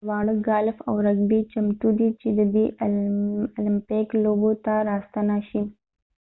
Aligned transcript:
دواړه 0.07 0.33
ګالف 0.47 0.77
او 0.87 0.95
رګبي 1.07 1.39
چمتو 1.51 1.89
دي 1.99 2.09
چې 2.19 2.27
د 2.37 2.37
المپیک 3.61 4.07
لوبو 4.23 4.51
ته 4.65 4.73
راستانه 4.89 5.37
شي 5.49 5.61